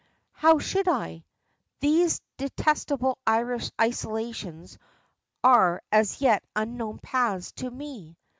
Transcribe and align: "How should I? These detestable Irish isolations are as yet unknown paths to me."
"How 0.31 0.57
should 0.57 0.87
I? 0.87 1.23
These 1.79 2.21
detestable 2.37 3.19
Irish 3.27 3.69
isolations 3.79 4.79
are 5.43 5.83
as 5.91 6.19
yet 6.21 6.43
unknown 6.55 6.97
paths 6.97 7.51
to 7.57 7.69
me." 7.69 8.17